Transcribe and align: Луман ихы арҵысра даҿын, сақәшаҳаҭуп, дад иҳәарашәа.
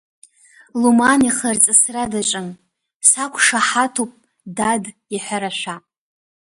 Луман 0.81 1.19
ихы 1.29 1.45
арҵысра 1.51 2.03
даҿын, 2.11 2.47
сақәшаҳаҭуп, 3.09 4.11
дад 4.55 4.83
иҳәарашәа. 5.15 5.75